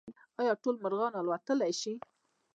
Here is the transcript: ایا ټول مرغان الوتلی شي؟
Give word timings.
ایا 0.39 0.53
ټول 0.63 0.75
مرغان 0.83 1.13
الوتلی 1.21 1.71
شي؟ 1.81 1.93